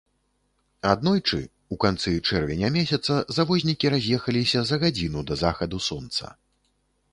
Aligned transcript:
Аднойчы, 0.91 1.37
у 1.75 1.77
канцы 1.83 2.13
чэрвеня 2.29 2.71
месяца 2.79 3.19
завознікі 3.39 3.93
раз'ехаліся 3.97 4.65
за 4.71 4.81
гадзіну 4.87 5.19
да 5.33 5.41
захаду 5.45 5.77
сонца. 5.89 6.25